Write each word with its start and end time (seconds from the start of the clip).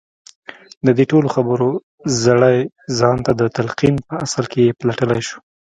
د 0.85 0.87
دې 0.97 1.05
ټولو 1.11 1.27
خبرو 1.35 1.69
زړی 2.23 2.57
ځان 2.99 3.17
ته 3.25 3.31
د 3.41 3.43
تلقين 3.57 3.95
په 4.07 4.13
اصل 4.25 4.45
کې 4.53 4.75
پلټلای 4.79 5.21
شو. 5.27 5.37